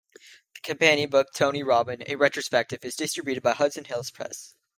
The 0.55 0.61
companion 0.63 1.11
book 1.11 1.27
"Tony 1.35 1.61
Robbin, 1.61 2.03
A 2.07 2.15
Retrospective" 2.15 2.83
is 2.83 2.95
distributed 2.95 3.43
by 3.43 3.51
Hudson 3.53 3.83
Hills 3.85 4.09
Press. 4.09 4.55